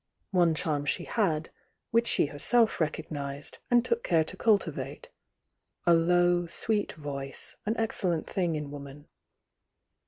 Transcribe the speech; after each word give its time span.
One 0.31 0.55
charm 0.55 0.87
she 0.87 1.03
had, 1.03 1.51
which 1.91 2.07
she 2.07 2.25
herself 2.25 2.81
recognised 2.81 3.59
and 3.69 3.85
took 3.85 4.03
care 4.03 4.23
to 4.23 4.35
cultivate— 4.35 5.09
"a 5.85 5.93
low, 5.93 6.47
sweet 6.47 6.93
voice, 6.93 7.55
an 7.67 7.77
ex 7.77 8.01
ceUent 8.01 8.25
thing 8.25 8.55
in 8.55 8.71
woman." 8.71 9.07